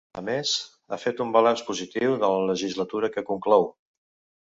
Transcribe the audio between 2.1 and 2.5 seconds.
de